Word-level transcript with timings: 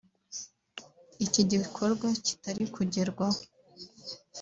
iki 1.25 1.41
gikorwa 1.51 2.07
kitari 2.25 2.63
kugerwaho 2.75 3.41